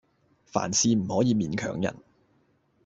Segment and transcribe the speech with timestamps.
[0.47, 1.95] 凡事唔可以勉強人